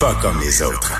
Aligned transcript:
Pas 0.00 0.14
comme 0.14 0.40
les 0.40 0.62
autres. 0.62 0.94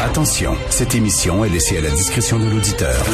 Attention, 0.00 0.56
cette 0.70 0.94
émission 0.94 1.44
est 1.44 1.50
laissée 1.50 1.76
à 1.76 1.82
la 1.82 1.90
discrétion 1.90 2.38
de 2.38 2.48
l'auditeur. 2.48 3.04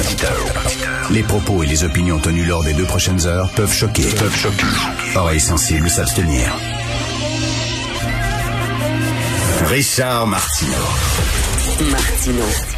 Les 1.10 1.24
propos 1.24 1.64
et 1.64 1.66
les 1.66 1.82
opinions 1.82 2.20
tenues 2.20 2.44
lors 2.44 2.62
des 2.62 2.72
deux 2.72 2.86
prochaines 2.86 3.26
heures 3.26 3.50
peuvent 3.56 3.74
choquer. 3.74 4.04
Peuvent 4.14 4.36
choquer. 4.36 5.16
Oreilles 5.16 5.40
sensibles 5.40 5.90
s'abstenir. 5.90 6.52
Richard 9.66 10.28
Martineau. 10.28 10.86
Martino. 11.90 12.77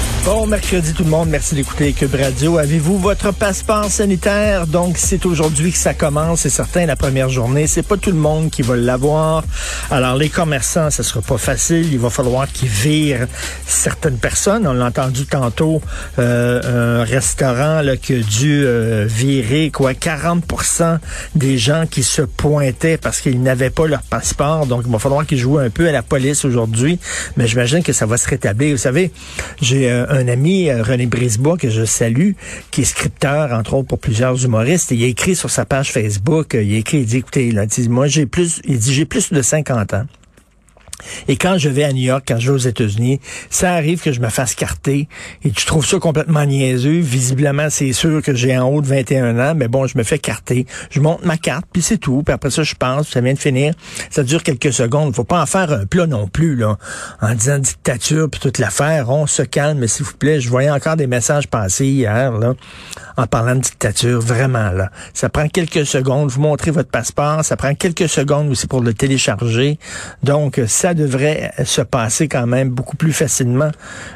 Bon 0.23 0.45
mercredi 0.45 0.93
tout 0.93 1.03
le 1.03 1.09
monde, 1.09 1.29
merci 1.29 1.55
d'écouter 1.55 1.93
Cube 1.93 2.13
Radio. 2.13 2.59
Avez-vous 2.59 2.99
votre 2.99 3.33
passeport 3.33 3.85
sanitaire? 3.85 4.67
Donc 4.67 4.99
c'est 4.99 5.25
aujourd'hui 5.25 5.71
que 5.71 5.79
ça 5.79 5.95
commence, 5.95 6.41
c'est 6.41 6.51
certain 6.51 6.85
la 6.85 6.95
première 6.95 7.29
journée. 7.29 7.65
C'est 7.65 7.81
pas 7.81 7.97
tout 7.97 8.11
le 8.11 8.17
monde 8.17 8.51
qui 8.51 8.61
va 8.61 8.75
l'avoir. 8.75 9.43
Alors 9.89 10.15
les 10.15 10.29
commerçants, 10.29 10.91
ça 10.91 11.01
sera 11.01 11.21
pas 11.21 11.39
facile. 11.39 11.91
Il 11.91 11.97
va 11.97 12.11
falloir 12.11 12.47
qu'ils 12.47 12.69
virent 12.69 13.25
certaines 13.65 14.19
personnes. 14.19 14.67
On 14.67 14.73
l'a 14.73 14.85
entendu 14.85 15.25
tantôt, 15.25 15.81
euh, 16.19 17.01
un 17.01 17.03
restaurant 17.03 17.81
là, 17.81 17.97
qui 17.97 18.13
a 18.13 18.19
dû 18.19 18.63
euh, 18.63 19.07
virer 19.09 19.71
quoi 19.71 19.93
40% 19.93 20.99
des 21.33 21.57
gens 21.57 21.87
qui 21.89 22.03
se 22.03 22.21
pointaient 22.21 22.97
parce 22.97 23.21
qu'ils 23.21 23.41
n'avaient 23.41 23.71
pas 23.71 23.87
leur 23.87 24.03
passeport. 24.03 24.67
Donc 24.67 24.83
il 24.85 24.91
va 24.91 24.99
falloir 24.99 25.25
qu'ils 25.25 25.39
jouent 25.39 25.57
un 25.57 25.71
peu 25.71 25.89
à 25.89 25.91
la 25.91 26.03
police 26.03 26.45
aujourd'hui. 26.45 26.99
Mais 27.37 27.47
j'imagine 27.47 27.81
que 27.81 27.91
ça 27.91 28.05
va 28.05 28.17
se 28.17 28.29
rétablir. 28.29 28.75
Vous 28.75 28.77
savez, 28.77 29.11
j'ai 29.59 29.89
euh, 29.89 30.10
un 30.11 30.27
ami, 30.27 30.69
euh, 30.69 30.83
René 30.83 31.05
Brisebois, 31.07 31.57
que 31.57 31.69
je 31.69 31.85
salue, 31.85 32.31
qui 32.69 32.81
est 32.81 32.85
scripteur, 32.85 33.51
entre 33.53 33.73
autres, 33.73 33.87
pour 33.87 33.99
plusieurs 33.99 34.43
humoristes. 34.43 34.91
Il 34.91 35.03
a 35.03 35.07
écrit 35.07 35.35
sur 35.35 35.49
sa 35.49 35.65
page 35.65 35.91
Facebook, 35.91 36.53
euh, 36.53 36.63
il 36.63 36.75
a 36.75 36.77
écrit, 36.77 36.99
il 36.99 37.05
dit, 37.05 37.17
écoutez, 37.17 37.47
il 37.47 37.65
dit, 37.65 37.89
moi, 37.89 38.07
j'ai 38.07 38.25
plus, 38.25 38.61
il 38.65 38.77
dit, 38.77 38.93
j'ai 38.93 39.05
plus 39.05 39.31
de 39.31 39.41
50 39.41 39.93
ans. 39.93 40.05
Et 41.27 41.35
quand 41.35 41.57
je 41.57 41.69
vais 41.69 41.83
à 41.83 41.93
New 41.93 42.03
York, 42.03 42.23
quand 42.27 42.39
je 42.39 42.51
vais 42.51 42.55
aux 42.55 42.69
États-Unis, 42.69 43.19
ça 43.49 43.73
arrive 43.73 44.01
que 44.01 44.11
je 44.11 44.19
me 44.19 44.29
fasse 44.29 44.55
carter 44.55 45.07
et 45.43 45.51
tu 45.51 45.65
trouves 45.65 45.85
ça 45.85 45.97
complètement 45.99 46.45
niaiseux. 46.45 46.99
Visiblement, 46.99 47.69
c'est 47.69 47.93
sûr 47.93 48.21
que 48.21 48.33
j'ai 48.33 48.57
en 48.57 48.67
haut 48.67 48.81
de 48.81 48.87
21 48.87 49.39
ans, 49.39 49.53
mais 49.55 49.67
bon, 49.67 49.87
je 49.87 49.97
me 49.97 50.03
fais 50.03 50.19
carter. 50.19 50.65
Je 50.89 50.99
monte 50.99 51.25
ma 51.25 51.37
carte, 51.37 51.65
puis 51.71 51.81
c'est 51.81 51.97
tout. 51.97 52.23
Puis 52.23 52.33
après 52.33 52.51
ça, 52.51 52.63
je 52.63 52.75
pense, 52.75 53.09
ça 53.09 53.21
vient 53.21 53.33
de 53.33 53.39
finir. 53.39 53.73
Ça 54.09 54.23
dure 54.23 54.43
quelques 54.43 54.73
secondes. 54.73 55.15
Faut 55.15 55.23
pas 55.23 55.41
en 55.41 55.45
faire 55.45 55.71
un 55.71 55.85
plat 55.85 56.07
non 56.07 56.27
plus, 56.27 56.55
là. 56.55 56.77
En 57.21 57.33
disant 57.33 57.59
dictature, 57.59 58.29
puis 58.29 58.39
toute 58.39 58.57
l'affaire. 58.57 59.09
On 59.09 59.27
se 59.27 59.41
calme, 59.43 59.87
s'il 59.87 60.05
vous 60.05 60.13
plaît. 60.13 60.39
Je 60.39 60.49
voyais 60.49 60.71
encore 60.71 60.95
des 60.95 61.07
messages 61.07 61.47
passer 61.47 61.85
hier, 61.85 62.31
là, 62.31 62.53
en 63.17 63.27
parlant 63.27 63.55
de 63.55 63.61
dictature. 63.61 64.19
Vraiment, 64.19 64.71
là. 64.71 64.91
Ça 65.13 65.29
prend 65.29 65.47
quelques 65.47 65.85
secondes. 65.85 66.29
Vous 66.29 66.41
montrez 66.41 66.71
votre 66.71 66.89
passeport. 66.89 67.43
Ça 67.43 67.57
prend 67.57 67.73
quelques 67.75 68.09
secondes 68.09 68.49
aussi 68.49 68.67
pour 68.67 68.81
le 68.81 68.93
télécharger. 68.93 69.77
Donc, 70.23 70.59
ça 70.67 70.90
devrait 70.93 71.53
se 71.63 71.81
passer 71.81 72.27
quand 72.27 72.47
même 72.47 72.69
beaucoup 72.69 72.95
plus 72.95 73.13
facilement 73.13 73.71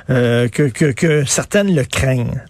euh, 0.09 0.47
que, 0.47 0.63
que, 0.63 1.25
certaines 1.25 1.73
le 1.73 1.83
craignent. 1.83 2.41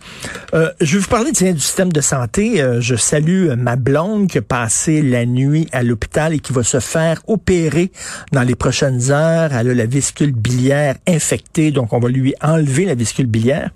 Euh, 0.54 0.72
je 0.82 0.94
vais 0.94 1.00
vous 1.00 1.08
parler 1.10 1.32
tiens, 1.34 1.54
du 1.54 1.60
système 1.60 1.92
de 1.92 2.02
santé. 2.02 2.62
Euh, 2.62 2.82
je 2.82 2.96
salue 2.96 3.50
ma 3.58 3.76
blonde 3.76 4.28
qui 4.28 4.38
a 4.38 4.42
passé 4.42 5.02
la 5.02 5.26
nuit 5.26 5.68
à 5.72 5.84
l'hôpital 5.84 6.34
et 6.34 6.40
qui 6.40 6.54
va 6.54 6.64
se 6.64 6.80
faire 6.80 7.22
opérer 7.28 7.92
dans 8.32 8.44
les 8.44 8.56
prochaines 8.56 9.12
heures. 9.12 9.54
Elle 9.54 9.70
a 9.70 9.74
la 9.74 9.86
vésicule 9.86 10.32
biliaire 10.32 10.96
infectée, 11.08 11.72
donc 11.72 11.94
on 11.94 12.00
va 12.00 12.10
lui 12.10 12.34
enlever 12.42 12.86
la 12.86 12.96
vésicule 12.96 13.28
biliaire. 13.28 13.70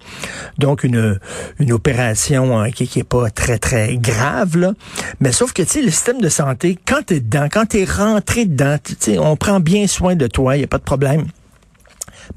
Donc 0.58 0.84
une, 0.84 1.20
une 1.60 1.72
opération 1.72 2.60
hein, 2.60 2.72
qui, 2.72 2.88
qui 2.88 3.00
est 3.00 3.04
pas 3.04 3.30
très 3.30 3.58
très 3.58 3.98
grave 3.98 4.58
là. 4.58 4.74
Mais 5.20 5.32
sauf 5.32 5.54
que 5.54 5.62
tu 5.62 5.70
sais 5.70 5.82
le 5.82 5.92
système 5.92 6.22
de 6.22 6.30
santé, 6.30 6.78
quand 6.88 7.06
tu 7.08 7.16
es 7.16 7.20
dedans, 7.20 7.48
quand 7.52 7.68
tu 7.68 7.80
es 7.80 7.86
rentré 7.86 8.46
dedans, 8.46 8.78
on 9.20 9.36
prend 9.36 9.60
bien 9.60 9.88
soin 9.88 10.16
de 10.16 10.28
toi, 10.28 10.39
il 10.56 10.58
n'y 10.60 10.64
a 10.64 10.68
pas 10.68 10.78
de 10.78 10.84
problème 10.84 11.26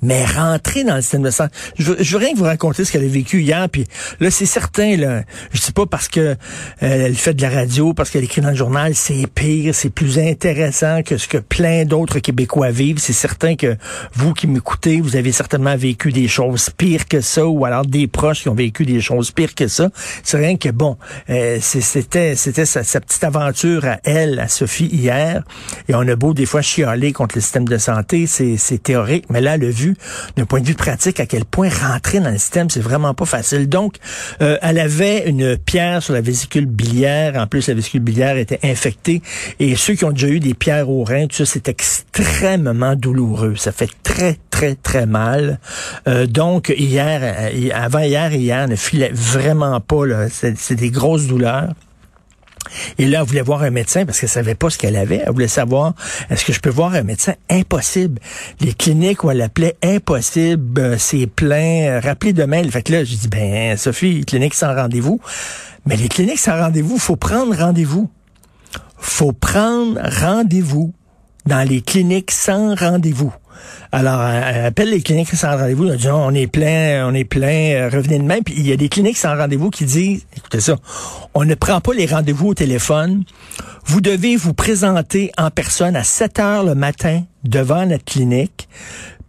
mais 0.00 0.24
rentrer 0.24 0.84
dans 0.84 0.96
le 0.96 1.02
système 1.02 1.22
de 1.22 1.30
santé. 1.30 1.54
Je, 1.78 1.92
je 1.98 2.12
veux 2.12 2.18
rien 2.18 2.32
que 2.32 2.38
vous 2.38 2.44
raconter 2.44 2.84
ce 2.84 2.92
qu'elle 2.92 3.04
a 3.04 3.08
vécu 3.08 3.42
hier, 3.42 3.68
puis 3.68 3.86
là, 4.20 4.30
c'est 4.30 4.46
certain, 4.46 4.96
là, 4.96 5.22
je 5.52 5.60
sais 5.60 5.72
pas 5.72 5.86
parce 5.86 6.08
que 6.08 6.20
euh, 6.20 6.36
elle 6.80 7.14
fait 7.14 7.34
de 7.34 7.42
la 7.42 7.50
radio, 7.50 7.94
parce 7.94 8.10
qu'elle 8.10 8.24
écrit 8.24 8.40
dans 8.40 8.50
le 8.50 8.56
journal, 8.56 8.94
c'est 8.94 9.26
pire, 9.26 9.74
c'est 9.74 9.90
plus 9.90 10.18
intéressant 10.18 11.02
que 11.02 11.16
ce 11.16 11.28
que 11.28 11.38
plein 11.38 11.84
d'autres 11.84 12.18
Québécois 12.18 12.70
vivent. 12.70 12.98
C'est 12.98 13.12
certain 13.12 13.56
que 13.56 13.76
vous 14.14 14.32
qui 14.32 14.46
m'écoutez, 14.46 15.00
vous 15.00 15.16
avez 15.16 15.32
certainement 15.32 15.76
vécu 15.76 16.12
des 16.12 16.28
choses 16.28 16.70
pires 16.70 17.08
que 17.08 17.20
ça, 17.20 17.46
ou 17.46 17.64
alors 17.64 17.86
des 17.86 18.06
proches 18.06 18.42
qui 18.42 18.48
ont 18.48 18.54
vécu 18.54 18.84
des 18.84 19.00
choses 19.00 19.30
pires 19.30 19.54
que 19.54 19.68
ça. 19.68 19.90
C'est 20.22 20.36
rien 20.36 20.56
que 20.56 20.68
bon, 20.68 20.96
euh, 21.30 21.58
c'était 21.60 22.34
c'était 22.36 22.66
sa, 22.66 22.82
sa, 22.84 23.00
petite 23.00 23.24
aventure 23.24 23.84
à 23.84 23.98
elle, 24.04 24.38
à 24.38 24.48
Sophie 24.48 24.86
hier, 24.86 25.42
et 25.88 25.94
on 25.94 26.06
a 26.06 26.16
beau 26.16 26.34
des 26.34 26.46
fois 26.46 26.62
chialer 26.62 27.12
contre 27.12 27.36
le 27.36 27.40
système 27.40 27.66
de 27.66 27.78
santé, 27.78 28.26
c'est 28.26 28.82
théorique, 28.82 29.26
mais 29.30 29.40
là, 29.40 29.56
le 29.56 29.70
d'un 30.36 30.44
point 30.46 30.60
de 30.60 30.66
vue 30.66 30.74
pratique 30.74 31.20
à 31.20 31.26
quel 31.26 31.44
point 31.44 31.68
rentrer 31.68 32.20
dans 32.20 32.30
le 32.30 32.38
système, 32.38 32.70
c'est 32.70 32.80
vraiment 32.80 33.14
pas 33.14 33.24
facile. 33.24 33.68
Donc, 33.68 33.96
euh, 34.40 34.58
elle 34.62 34.78
avait 34.78 35.28
une 35.28 35.56
pierre 35.56 36.02
sur 36.02 36.14
la 36.14 36.20
vésicule 36.20 36.66
biliaire. 36.66 37.36
En 37.36 37.46
plus, 37.46 37.68
la 37.68 37.74
vésicule 37.74 38.00
biliaire 38.00 38.36
était 38.36 38.60
infectée. 38.62 39.22
Et 39.58 39.76
ceux 39.76 39.94
qui 39.94 40.04
ont 40.04 40.12
déjà 40.12 40.28
eu 40.28 40.40
des 40.40 40.54
pierres 40.54 40.88
au 40.88 41.04
rein, 41.04 41.26
tout 41.26 41.36
ça, 41.36 41.46
c'est 41.46 41.68
extrêmement 41.68 42.96
douloureux. 42.96 43.56
Ça 43.56 43.72
fait 43.72 43.90
très, 44.02 44.38
très, 44.50 44.74
très 44.74 45.06
mal. 45.06 45.58
Euh, 46.08 46.26
donc, 46.26 46.72
hier, 46.76 47.20
euh, 47.22 47.68
avant 47.74 48.00
hier 48.00 48.32
hier, 48.32 48.68
ne 48.68 48.76
filait 48.76 49.12
vraiment 49.12 49.80
pas. 49.80 50.28
C'est 50.30 50.74
des 50.74 50.90
grosses 50.90 51.26
douleurs. 51.26 51.72
Et 52.98 53.06
là, 53.06 53.20
elle 53.20 53.26
voulait 53.26 53.42
voir 53.42 53.62
un 53.62 53.70
médecin 53.70 54.04
parce 54.04 54.20
qu'elle 54.20 54.28
savait 54.28 54.54
pas 54.54 54.70
ce 54.70 54.78
qu'elle 54.78 54.96
avait. 54.96 55.22
Elle 55.24 55.32
voulait 55.32 55.48
savoir, 55.48 55.94
est-ce 56.30 56.44
que 56.44 56.52
je 56.52 56.60
peux 56.60 56.70
voir 56.70 56.94
un 56.94 57.02
médecin? 57.02 57.34
Impossible. 57.50 58.20
Les 58.60 58.72
cliniques 58.72 59.24
où 59.24 59.30
elle 59.30 59.42
appelait 59.42 59.76
impossible, 59.82 60.80
euh, 60.80 60.96
c'est 60.98 61.26
plein, 61.26 61.84
euh, 61.84 62.00
rappelez 62.00 62.32
demain. 62.32 62.62
Fait 62.70 62.82
que 62.82 62.92
là, 62.92 63.04
j'ai 63.04 63.16
dit, 63.16 63.28
ben, 63.28 63.76
Sophie, 63.76 64.24
clinique 64.24 64.54
sans 64.54 64.74
rendez-vous. 64.74 65.20
Mais 65.86 65.96
les 65.96 66.08
cliniques 66.08 66.38
sans 66.38 66.58
rendez-vous, 66.58 66.98
faut 66.98 67.16
prendre 67.16 67.54
rendez-vous. 67.56 68.10
Faut 68.98 69.32
prendre 69.32 70.00
rendez-vous 70.20 70.92
dans 71.46 71.66
les 71.66 71.80
cliniques 71.80 72.30
sans 72.30 72.74
rendez-vous. 72.74 73.32
Alors, 73.90 74.22
elle 74.22 74.64
appelle 74.64 74.90
les 74.90 75.02
cliniques 75.02 75.30
sans 75.30 75.56
rendez-vous. 75.56 75.88
Elle 75.88 75.98
dit, 75.98 76.08
on 76.08 76.34
est 76.34 76.46
plein, 76.46 77.06
on 77.06 77.14
est 77.14 77.24
plein, 77.24 77.74
euh, 77.74 77.90
revenez 77.92 78.18
demain. 78.18 78.40
Puis 78.44 78.54
il 78.56 78.66
y 78.66 78.72
a 78.72 78.76
des 78.76 78.88
cliniques 78.88 79.18
sans 79.18 79.36
rendez-vous 79.36 79.70
qui 79.70 79.84
disent, 79.84 80.24
écoutez 80.36 80.60
ça, 80.60 80.76
on 81.34 81.44
ne 81.44 81.54
prend 81.54 81.80
pas 81.80 81.92
les 81.92 82.06
rendez-vous 82.06 82.48
au 82.48 82.54
téléphone. 82.54 83.24
Vous 83.84 84.00
devez 84.00 84.36
vous 84.36 84.54
présenter 84.54 85.30
en 85.36 85.50
personne 85.50 85.96
à 85.96 86.04
7 86.04 86.38
heures 86.38 86.64
le 86.64 86.74
matin 86.74 87.22
devant 87.44 87.84
notre 87.86 88.04
clinique 88.04 88.68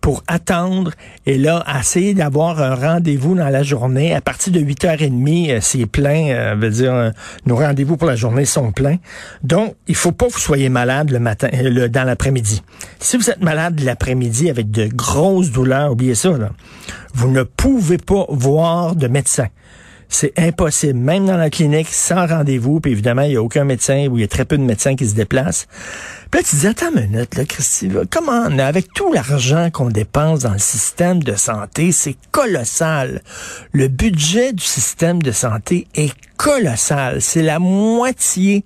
pour 0.03 0.21
attendre 0.27 0.91
et 1.25 1.37
là, 1.37 1.63
essayer 1.79 2.13
d'avoir 2.13 2.61
un 2.61 2.75
rendez-vous 2.75 3.35
dans 3.35 3.47
la 3.47 3.63
journée. 3.63 4.13
À 4.13 4.19
partir 4.19 4.51
de 4.51 4.59
8h30, 4.59 5.49
euh, 5.49 5.59
c'est 5.61 5.85
plein. 5.85 6.27
Euh, 6.27 6.55
veut 6.59 6.69
dire, 6.69 6.93
euh, 6.93 7.11
nos 7.45 7.55
rendez-vous 7.55 7.95
pour 7.95 8.09
la 8.09 8.17
journée 8.17 8.43
sont 8.43 8.73
pleins. 8.73 8.97
Donc, 9.43 9.75
il 9.87 9.95
faut 9.95 10.11
pas 10.11 10.27
que 10.27 10.33
vous 10.33 10.39
soyez 10.39 10.67
malade 10.67 11.09
le 11.09 11.19
matin, 11.19 11.47
le, 11.53 11.87
dans 11.87 12.03
l'après-midi. 12.03 12.61
Si 12.99 13.15
vous 13.15 13.29
êtes 13.29 13.41
malade 13.41 13.79
l'après-midi 13.79 14.49
avec 14.49 14.71
de 14.71 14.87
grosses 14.87 15.51
douleurs, 15.51 15.93
oubliez 15.93 16.15
ça, 16.15 16.37
là, 16.37 16.49
vous 17.13 17.29
ne 17.29 17.43
pouvez 17.43 17.97
pas 17.97 18.25
voir 18.27 18.97
de 18.97 19.07
médecin. 19.07 19.47
C'est 20.13 20.37
impossible, 20.37 20.99
même 20.99 21.25
dans 21.25 21.37
la 21.37 21.49
clinique, 21.49 21.87
sans 21.89 22.27
rendez-vous. 22.27 22.79
Puis 22.79 22.91
évidemment, 22.91 23.23
il 23.23 23.29
n'y 23.29 23.35
a 23.35 23.41
aucun 23.41 23.63
médecin 23.63 24.07
ou 24.07 24.19
il 24.19 24.21
y 24.21 24.23
a 24.23 24.27
très 24.27 24.45
peu 24.45 24.59
de 24.59 24.63
médecins 24.63 24.95
qui 24.95 25.07
se 25.07 25.15
déplacent. 25.15 25.65
Puis 26.29 26.39
là, 26.39 26.47
tu 26.47 26.55
dis, 26.55 26.67
attends 26.67 26.93
une 26.95 27.09
minute, 27.09 27.33
là, 27.33 27.45
Christy, 27.45 27.89
comment, 28.11 28.45
avec 28.59 28.93
tout 28.93 29.11
l'argent 29.11 29.71
qu'on 29.71 29.89
dépense 29.89 30.41
dans 30.41 30.53
le 30.53 30.59
système 30.59 31.23
de 31.23 31.33
santé, 31.33 31.91
c'est 31.91 32.15
colossal. 32.29 33.23
Le 33.71 33.87
budget 33.87 34.53
du 34.53 34.63
système 34.63 35.19
de 35.23 35.31
santé 35.31 35.87
est 35.95 36.13
colossal. 36.37 37.19
C'est 37.19 37.41
la 37.41 37.57
moitié 37.57 38.65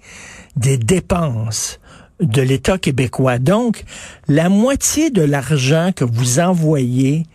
des 0.57 0.77
dépenses 0.77 1.79
de 2.19 2.41
l'État 2.41 2.77
québécois. 2.77 3.39
Donc, 3.39 3.85
la 4.27 4.49
moitié 4.49 5.11
de 5.11 5.21
l'argent 5.21 5.91
que 5.95 6.03
vous 6.03 6.39
envoyez 6.39 7.25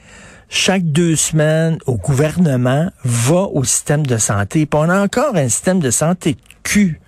chaque 0.54 0.84
deux 0.84 1.16
semaines 1.16 1.78
au 1.86 1.96
gouvernement 1.96 2.90
va 3.04 3.48
au 3.54 3.64
système 3.64 4.04
de 4.06 4.18
santé. 4.18 4.66
Puis 4.66 4.78
on 4.78 4.90
a 4.90 5.02
encore 5.02 5.34
un 5.34 5.48
système 5.48 5.80
de 5.80 5.90
santé 5.90 6.36
cul 6.62 7.00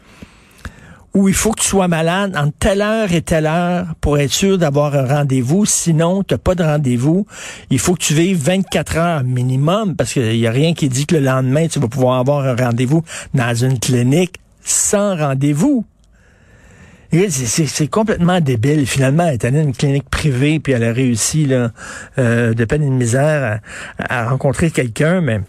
où 1.13 1.29
il 1.29 1.35
faut 1.35 1.53
que 1.53 1.61
tu 1.61 1.69
sois 1.69 1.87
malade 1.87 2.35
entre 2.39 2.55
telle 2.59 2.81
heure 2.81 3.13
et 3.13 3.21
telle 3.21 3.45
heure 3.45 3.89
pour 4.01 4.19
être 4.19 4.33
sûr 4.33 4.57
d'avoir 4.57 4.95
un 4.95 5.07
rendez-vous. 5.07 5.67
Sinon, 5.67 6.23
tu 6.23 6.39
pas 6.39 6.55
de 6.55 6.65
rendez-vous. 6.65 7.27
Il 7.69 7.79
faut 7.79 7.93
que 7.93 8.03
tu 8.03 8.15
vives 8.15 8.43
24 8.43 8.97
heures 8.97 9.25
minimum 9.25 9.95
parce 9.95 10.15
qu'il 10.15 10.39
n'y 10.39 10.47
a 10.47 10.51
rien 10.51 10.73
qui 10.73 10.89
dit 10.89 11.05
que 11.05 11.15
le 11.15 11.21
lendemain, 11.21 11.69
tu 11.69 11.79
vas 11.79 11.89
pouvoir 11.89 12.21
avoir 12.21 12.47
un 12.47 12.57
rendez-vous 12.57 13.05
dans 13.35 13.55
une 13.55 13.79
clinique 13.79 14.37
sans 14.65 15.17
rendez-vous. 15.17 15.85
C'est 17.29 17.89
complètement 17.89 18.41
débile. 18.41 18.87
Finalement, 18.87 19.27
elle 19.27 19.35
est 19.35 19.45
allée 19.45 19.59
dans 19.59 19.69
une 19.69 19.77
clinique 19.77 20.09
privée, 20.09 20.59
puis 20.59 20.73
elle 20.73 20.85
a 20.85 20.93
réussi, 20.93 21.47
là, 21.47 21.71
euh, 22.19 22.55
de 22.55 22.65
peine 22.65 22.83
et 22.83 22.87
de 22.87 22.91
misère, 22.91 23.61
à, 23.99 24.29
rencontrer 24.29 24.71
quelqu'un, 24.71 25.21
mais 25.21 25.41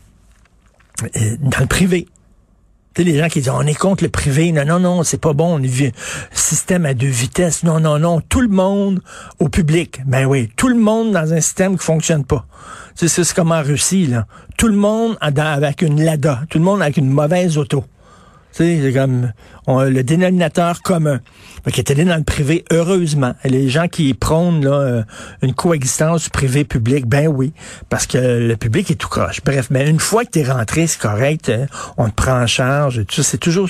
euh, 1.03 1.35
dans 1.39 1.59
le 1.59 1.65
privé. 1.65 2.07
Tu 2.93 3.03
sais, 3.03 3.09
les 3.09 3.17
gens 3.17 3.27
qui 3.27 3.39
disent 3.39 3.49
on 3.49 3.61
est 3.61 3.77
contre 3.77 4.03
le 4.03 4.09
privé. 4.09 4.51
Non, 4.51 4.63
non, 4.63 4.79
non, 4.79 5.03
c'est 5.03 5.19
pas 5.19 5.33
bon. 5.33 5.59
On 5.59 5.63
est 5.63 5.93
système 6.31 6.85
à 6.85 6.93
deux 6.93 7.07
vitesses. 7.07 7.63
Non, 7.63 7.79
non, 7.79 7.99
non. 7.99 8.21
Tout 8.21 8.41
le 8.41 8.47
monde 8.47 9.01
au 9.39 9.49
public. 9.49 10.01
Ben 10.05 10.25
oui, 10.25 10.49
tout 10.55 10.69
le 10.69 10.75
monde 10.75 11.11
dans 11.11 11.33
un 11.33 11.41
système 11.41 11.77
qui 11.77 11.83
fonctionne 11.83 12.23
pas. 12.23 12.45
Tu 12.95 13.09
sais, 13.09 13.23
c'est 13.23 13.35
comme 13.35 13.51
en 13.51 13.61
Russie, 13.61 14.07
là. 14.07 14.27
Tout 14.57 14.67
le 14.67 14.77
monde 14.77 15.17
avec 15.19 15.81
une 15.81 16.01
Lada. 16.03 16.43
Tout 16.49 16.59
le 16.59 16.63
monde 16.63 16.81
avec 16.81 16.95
une 16.95 17.09
mauvaise 17.09 17.57
auto. 17.57 17.83
C'est 18.57 18.93
comme 18.93 19.33
le 19.67 20.03
dénominateur 20.03 20.81
commun. 20.81 21.19
qui 21.71 21.79
est 21.79 21.91
allé 21.91 22.05
dans 22.05 22.17
le 22.17 22.23
privé, 22.23 22.63
heureusement. 22.71 23.33
les 23.43 23.69
gens 23.69 23.87
qui 23.87 24.13
prônent 24.13 24.65
euh, 24.65 25.03
une 25.41 25.53
coexistence 25.53 26.29
privé-public, 26.29 27.07
ben 27.07 27.27
oui, 27.27 27.53
parce 27.89 28.05
que 28.05 28.17
le 28.17 28.55
public 28.55 28.91
est 28.91 28.95
tout 28.95 29.07
croche. 29.07 29.41
Bref, 29.43 29.67
mais 29.71 29.89
une 29.89 29.99
fois 29.99 30.25
que 30.25 30.31
tu 30.31 30.39
es 30.39 30.43
rentré, 30.43 30.85
c'est 30.87 30.99
correct, 30.99 31.49
hein, 31.49 31.65
on 31.97 32.09
te 32.09 32.13
prend 32.13 32.41
en 32.41 32.47
charge. 32.47 33.03
C'est 33.09 33.39
toujours... 33.39 33.69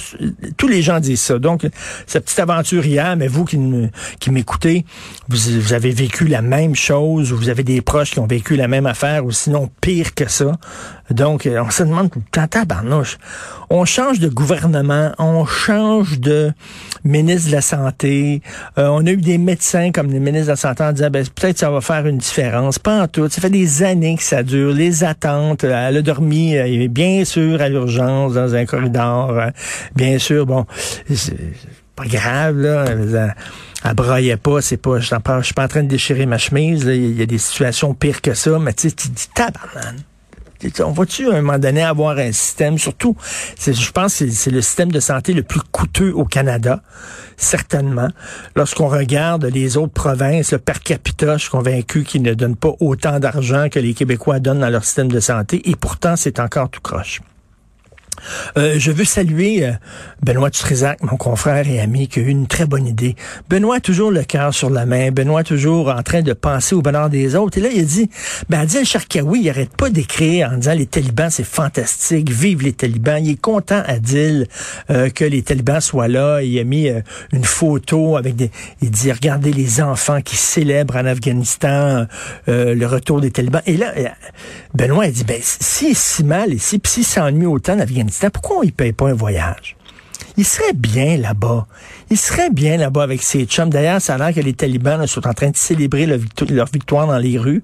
Tous 0.57 0.68
les 0.68 0.81
gens 0.81 1.00
disent 1.00 1.21
ça. 1.21 1.39
Donc, 1.39 1.65
cette 2.07 2.25
petite 2.25 2.39
aventure 2.39 2.86
hier, 2.86 3.15
mais 3.15 3.27
vous 3.27 3.45
qui, 3.45 3.57
m'écoutez, 4.30 4.86
vous, 5.30 5.74
avez 5.74 5.92
vécu 5.92 6.27
la 6.27 6.42
même 6.42 6.75
chose, 6.75 7.31
ou 7.31 7.38
vous 7.38 7.50
avez 7.50 7.63
des 7.63 7.81
proches 7.81 8.12
qui 8.12 8.19
ont 8.19 8.27
vécu 8.27 8.56
la 8.56 8.68
même 8.68 8.86
affaire, 8.86 9.25
ou 9.25 9.31
sinon 9.31 9.69
pire 9.81 10.13
que 10.13 10.30
ça. 10.30 10.51
Donc, 11.09 11.47
on 11.50 11.69
se 11.69 11.83
demande 11.83 12.12
tout 12.12 12.19
le 12.19 12.47
temps, 12.47 12.65
on 13.69 13.86
change 13.86 14.19
de 14.19 14.27
gouvernement, 14.27 15.12
on 15.18 15.45
change 15.45 15.85
de 16.20 16.52
ministre 17.04 17.50
de 17.50 17.56
la 17.56 17.62
Santé. 17.62 18.42
Euh, 18.78 18.88
on 18.88 19.06
a 19.06 19.12
eu 19.12 19.18
des 19.18 19.38
médecins 19.38 19.92
comme 19.92 20.12
les 20.12 20.20
ministres 20.20 20.48
de 20.48 20.52
la 20.52 20.56
Santé 20.56 20.84
en 20.84 20.92
disant, 20.92 21.10
ben, 21.10 21.26
peut-être 21.34 21.58
ça 21.58 21.70
va 21.70 21.82
faire 21.82 22.06
une 22.08 22.18
différence. 22.18 22.80
Pas 22.80 23.04
en 23.04 23.08
tout. 23.08 23.30
Ça 23.30 23.42
fait 23.42 23.50
des 23.50 23.84
années 23.84 24.16
que 24.18 24.24
ça 24.24 24.44
dure. 24.44 24.74
Les 24.74 25.04
attentes. 25.04 25.64
Elle 25.64 25.98
a 25.98 26.02
dormi, 26.02 26.58
euh, 26.58 26.88
bien 26.90 27.26
sûr, 27.26 27.62
à 27.62 27.70
l'urgence, 27.70 28.34
dans 28.34 28.56
un 28.56 28.66
corridor. 28.66 29.32
Euh, 29.32 29.50
bien 29.96 30.18
sûr, 30.18 30.46
bon, 30.46 30.66
pas 31.96 32.06
grave, 32.06 32.58
là. 32.58 32.86
Elle, 32.88 33.36
elle 33.88 33.94
broyait 33.94 34.38
pas, 34.38 34.62
c'est 34.62 34.78
pas, 34.78 35.00
je 35.00 35.06
suis 35.06 35.54
pas 35.54 35.64
en 35.64 35.68
train 35.68 35.84
de 35.84 35.88
déchirer 35.88 36.26
ma 36.26 36.40
chemise, 36.40 36.86
il 36.86 37.18
y 37.18 37.22
a 37.22 37.28
des 37.28 37.38
situations 37.38 37.94
pires 37.94 38.22
que 38.22 38.34
ça, 38.34 38.58
mais 38.58 38.74
tu 38.74 38.90
sais, 38.90 38.96
tu 38.96 39.10
dis 39.10 39.28
tabarnane. 39.34 40.02
On 40.84 40.92
va-tu 40.92 41.30
à 41.30 41.36
un 41.36 41.42
moment 41.42 41.60
donné 41.60 41.84
avoir 41.84 42.18
un 42.18 42.32
système, 42.32 42.78
surtout, 42.78 43.16
je 43.66 43.92
pense 43.92 44.20
que 44.20 44.30
c'est 44.30 44.52
le 44.52 44.62
système 44.62 44.92
de 44.92 45.00
santé 45.00 45.34
le 45.34 45.44
plus 45.44 45.62
coûteux 45.72 46.12
au 46.14 46.26
Canada, 46.26 46.82
certainement. 47.38 48.10
Lorsqu'on 48.56 48.88
regarde 48.88 49.46
les 49.46 49.78
autres 49.78 49.94
provinces, 49.94 50.52
le 50.52 50.60
per 50.60 50.80
capita, 50.84 51.38
je 51.38 51.44
suis 51.44 51.52
convaincu 51.52 52.04
qu'ils 52.04 52.24
ne 52.24 52.34
donnent 52.34 52.56
pas 52.56 52.74
autant 52.80 53.20
d'argent 53.20 53.70
que 53.70 53.80
les 53.80 53.94
Québécois 53.94 54.40
donnent 54.40 54.60
dans 54.60 54.70
leur 54.70 54.84
système 54.84 55.12
de 55.12 55.20
santé, 55.20 55.70
et 55.70 55.76
pourtant 55.76 56.16
c'est 56.16 56.40
encore 56.40 56.70
tout 56.70 56.82
croche. 56.82 57.22
Euh, 58.58 58.76
je 58.78 58.92
veux 58.92 59.04
saluer 59.06 59.66
euh, 59.66 59.72
Benoît 60.24 60.50
Dutrisac, 60.50 61.02
mon 61.04 61.18
confrère 61.18 61.68
et 61.68 61.80
ami, 61.80 62.08
qui 62.08 62.20
a 62.20 62.24
eu 62.24 62.28
une 62.28 62.48
très 62.48 62.66
bonne 62.66 62.88
idée. 62.88 63.16
Benoît 63.50 63.80
toujours 63.80 64.12
le 64.12 64.24
cœur 64.24 64.54
sur 64.54 64.70
la 64.70 64.86
main. 64.86 65.12
Benoît 65.12 65.44
toujours 65.44 65.90
en 65.90 66.02
train 66.04 66.22
de 66.22 66.34
penser 66.34 66.76
au 66.76 66.82
bonheur 66.82 67.10
des 67.10 67.36
autres. 67.36 67.58
Et 67.58 67.62
là, 67.62 67.70
il 67.74 67.82
a 67.82 67.84
dit, 67.84 68.10
ben 68.50 68.60
Adil 68.60 68.86
Sharkawi, 68.86 69.42
il 69.42 69.50
arrête 69.50 69.76
pas 69.76 69.90
d'écrire 69.90 70.52
en 70.52 70.58
disant 70.58 70.74
les 70.74 70.86
talibans, 70.86 71.30
c'est 71.30 71.44
fantastique, 71.44 72.30
vive 72.30 72.62
les 72.64 72.74
talibans. 72.74 73.24
Il 73.24 73.32
est 73.32 73.42
content, 73.42 73.84
Adil, 73.86 74.48
euh, 74.90 75.10
que 75.10 75.26
les 75.26 75.42
talibans 75.44 75.82
soient 75.82 76.08
là. 76.08 76.42
Il 76.42 76.58
a 76.60 76.64
mis 76.64 76.90
une 77.32 77.44
photo 77.44 78.18
avec 78.18 78.36
des... 78.36 78.52
Il 78.82 78.92
dit, 78.92 79.12
regardez 79.12 79.52
les 79.52 79.82
enfants 79.82 80.22
qui 80.22 80.36
célèbrent 80.36 80.96
en 80.96 81.06
Afghanistan 81.06 82.06
le 82.48 82.86
retour 82.86 83.22
des 83.22 83.32
talibans. 83.32 83.62
Et 83.66 83.78
là, 83.78 83.94
Benoît 84.74 85.06
a 85.06 85.12
dit, 85.12 85.24
ben 85.24 85.40
si 85.42 85.96
si 85.96 86.24
mal 86.24 86.54
ici, 86.54 86.80
puis 86.80 86.92
si 86.92 87.04
s'ennuie 87.04 87.46
autant 87.46 87.74
en 87.74 87.86
Pourquoi 88.34 88.66
il 88.66 88.74
paye 88.74 88.94
pas 88.94 89.10
un 89.10 89.13
voyage? 89.13 89.75
Il 90.38 90.46
serait 90.46 90.74
bien 90.74 91.18
là-bas. 91.18 91.66
Il 92.10 92.18
serait 92.18 92.50
bien 92.50 92.78
là-bas 92.78 93.04
avec 93.04 93.22
ses 93.22 93.46
chums. 93.46 93.69
D'ailleurs, 93.69 94.02
ça 94.02 94.16
a 94.16 94.18
l'air 94.18 94.34
que 94.34 94.42
les 94.42 94.54
talibans 94.54 95.06
sont 95.07 95.25
en 95.28 95.34
train 95.34 95.50
de 95.50 95.56
célébrer 95.56 96.06
leur, 96.06 96.68
victoire 96.72 97.07
dans 97.07 97.18
les 97.18 97.38
rues. 97.38 97.63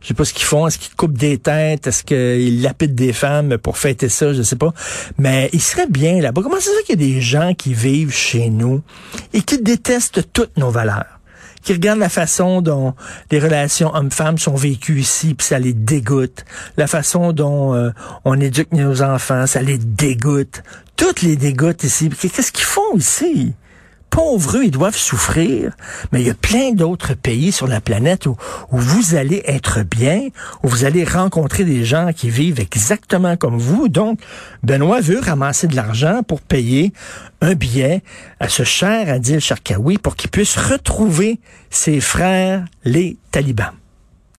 Je 0.00 0.08
sais 0.08 0.14
pas 0.14 0.24
ce 0.24 0.32
qu'ils 0.32 0.44
font. 0.44 0.66
Est-ce 0.66 0.78
qu'ils 0.78 0.94
coupent 0.96 1.16
des 1.16 1.38
têtes? 1.38 1.86
Est-ce 1.86 2.02
qu'ils 2.02 2.62
lapident 2.62 2.94
des 2.94 3.12
femmes 3.12 3.56
pour 3.58 3.78
fêter 3.78 4.08
ça? 4.08 4.32
Je 4.32 4.42
sais 4.42 4.56
pas. 4.56 4.72
Mais 5.16 5.48
il 5.52 5.62
serait 5.62 5.86
bien 5.88 6.20
là-bas. 6.20 6.42
Comment 6.42 6.56
c'est 6.58 6.70
ça 6.70 6.82
qu'il 6.86 7.00
y 7.00 7.04
a 7.04 7.06
des 7.14 7.20
gens 7.20 7.54
qui 7.54 7.72
vivent 7.72 8.14
chez 8.14 8.50
nous 8.50 8.82
et 9.32 9.42
qui 9.42 9.62
détestent 9.62 10.32
toutes 10.32 10.56
nos 10.56 10.70
valeurs? 10.70 11.17
Qui 11.62 11.72
regardent 11.72 12.00
la 12.00 12.08
façon 12.08 12.62
dont 12.62 12.94
les 13.30 13.38
relations 13.38 13.94
hommes-femmes 13.94 14.38
sont 14.38 14.54
vécues 14.54 15.00
ici, 15.00 15.34
puis 15.34 15.46
ça 15.46 15.58
les 15.58 15.72
dégoûte. 15.72 16.44
La 16.76 16.86
façon 16.86 17.32
dont 17.32 17.74
euh, 17.74 17.90
on 18.24 18.40
éduque 18.40 18.72
nos 18.72 19.02
enfants, 19.02 19.46
ça 19.46 19.62
les 19.62 19.78
dégoûte. 19.78 20.62
Toutes 20.96 21.22
les 21.22 21.36
dégoûtent 21.36 21.84
ici. 21.84 22.08
Qu'est-ce 22.10 22.52
qu'ils 22.52 22.64
font 22.64 22.96
ici? 22.96 23.54
Pauvres, 24.10 24.62
ils 24.62 24.70
doivent 24.70 24.96
souffrir, 24.96 25.72
mais 26.12 26.20
il 26.20 26.26
y 26.26 26.30
a 26.30 26.34
plein 26.34 26.72
d'autres 26.72 27.14
pays 27.14 27.52
sur 27.52 27.66
la 27.66 27.80
planète 27.80 28.26
où, 28.26 28.36
où, 28.72 28.78
vous 28.78 29.14
allez 29.14 29.42
être 29.46 29.82
bien, 29.82 30.28
où 30.62 30.68
vous 30.68 30.84
allez 30.84 31.04
rencontrer 31.04 31.64
des 31.64 31.84
gens 31.84 32.12
qui 32.12 32.30
vivent 32.30 32.60
exactement 32.60 33.36
comme 33.36 33.58
vous. 33.58 33.88
Donc, 33.88 34.20
Benoît 34.62 35.00
veut 35.00 35.20
ramasser 35.20 35.66
de 35.66 35.76
l'argent 35.76 36.22
pour 36.26 36.40
payer 36.40 36.92
un 37.40 37.54
billet 37.54 38.02
à 38.40 38.48
ce 38.48 38.64
cher 38.64 39.08
Adil 39.08 39.40
Sharkawi 39.40 39.98
pour 39.98 40.16
qu'il 40.16 40.30
puisse 40.30 40.56
retrouver 40.56 41.40
ses 41.70 42.00
frères, 42.00 42.64
les 42.84 43.16
talibans. 43.30 43.72